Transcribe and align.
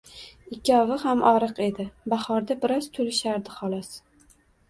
Ikkovi 0.55 0.95
ham 1.01 1.19
oriq 1.31 1.59
edi, 1.65 1.85
bahorda 2.15 2.57
biroz 2.65 2.87
to’lishardi, 2.97 3.57
xolos. 3.59 3.93